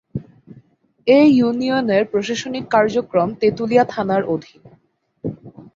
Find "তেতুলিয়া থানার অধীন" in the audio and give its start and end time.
3.41-4.61